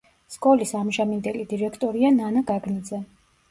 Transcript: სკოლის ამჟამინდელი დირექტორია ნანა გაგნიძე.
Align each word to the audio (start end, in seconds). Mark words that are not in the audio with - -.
სკოლის 0.35 0.71
ამჟამინდელი 0.79 1.45
დირექტორია 1.53 2.13
ნანა 2.17 2.45
გაგნიძე. 2.51 3.07